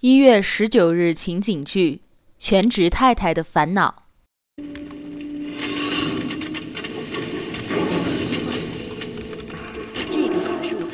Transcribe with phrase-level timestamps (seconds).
[0.00, 1.96] 一月十九日情景剧
[2.38, 4.04] 《全职太太的烦恼》。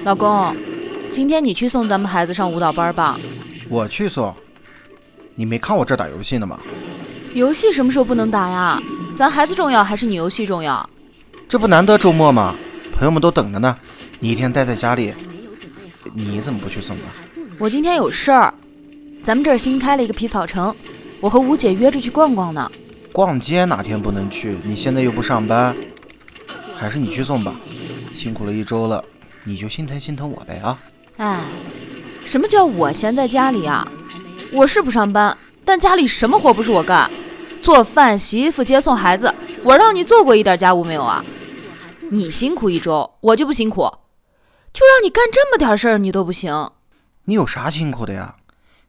[0.02, 0.56] 老公，
[1.12, 3.16] 今天你去送咱们孩子上舞蹈班吧。
[3.68, 4.34] 我去送。
[5.36, 6.58] 你没看我这打游戏呢吗？
[7.32, 8.82] 游戏什么时候不能打呀？
[9.14, 10.90] 咱孩子重要还是你游戏重要？
[11.48, 12.56] 这不难得周末吗？
[12.92, 13.78] 朋友们都等着呢。
[14.18, 15.14] 你一天待在家里，
[16.12, 17.14] 你怎么不去送啊？
[17.56, 18.52] 我今天有事儿。
[19.26, 20.72] 咱们这儿新开了一个皮草城，
[21.20, 22.70] 我和吴姐约着去逛逛呢。
[23.10, 24.56] 逛街哪天不能去？
[24.62, 25.76] 你现在又不上班，
[26.78, 27.52] 还是你去送吧。
[28.14, 29.04] 辛苦了一周了，
[29.42, 30.78] 你就心疼心疼我呗啊！
[31.16, 31.40] 哎，
[32.24, 33.90] 什么叫我闲在家里啊？
[34.52, 37.10] 我是不上班，但家里什么活不是我干？
[37.60, 39.34] 做饭、洗衣服、接送孩子，
[39.64, 41.24] 我让你做过一点家务没有啊？
[42.12, 43.90] 你辛苦一周，我就不辛苦，
[44.72, 46.70] 就让你干这么点事儿，你都不行。
[47.24, 48.36] 你有啥辛苦的呀？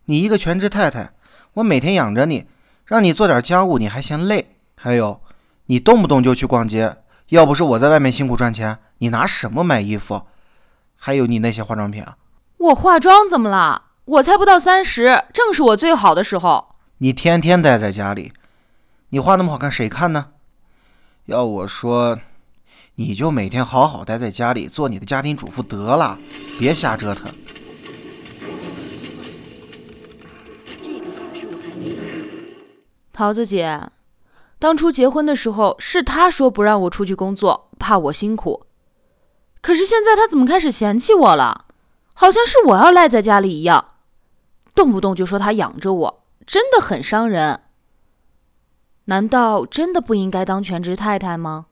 [0.10, 1.12] 你一个全职太太，
[1.56, 2.46] 我每天养着你，
[2.86, 4.56] 让你做点家务，你还嫌累？
[4.76, 5.22] 还有，
[5.66, 6.96] 你动不动就去逛街，
[7.28, 10.24] 要不是我在外面辛苦赚钱，你拿什么买衣服？
[10.96, 12.16] 还有你那些化妆品啊？
[12.58, 13.84] 我化妆怎么了？
[14.06, 16.70] 我才不到三十，正是我最好的时候。
[17.00, 18.32] 你天天待在家里，
[19.10, 20.28] 你画那么好看，谁看呢？
[21.26, 22.18] 要我说，
[22.96, 26.18] 你就每天好好待在家里，做你的家庭主妇得了，
[26.58, 27.30] 别瞎折腾。
[33.18, 33.82] 桃子姐，
[34.60, 38.68] 当初结婚的时候是他说不让我出去工作，怕我辛苦。
[39.60, 41.66] 可是现在他怎么开始嫌弃我了？
[42.14, 43.96] 好像是我要赖在家里一样，
[44.76, 47.62] 动不动就说他养着我，真的很伤人。
[49.06, 51.66] 难道真的不应该当全职太太吗？